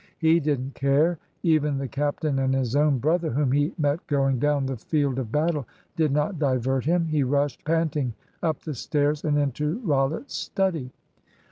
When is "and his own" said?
2.39-2.97